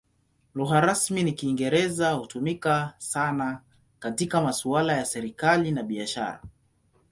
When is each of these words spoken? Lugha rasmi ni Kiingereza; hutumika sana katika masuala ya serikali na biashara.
Lugha 0.55 0.81
rasmi 0.81 1.23
ni 1.23 1.33
Kiingereza; 1.33 2.11
hutumika 2.11 2.93
sana 2.97 3.61
katika 3.99 4.41
masuala 4.41 4.93
ya 4.93 5.05
serikali 5.05 5.71
na 5.71 5.83
biashara. 5.83 6.41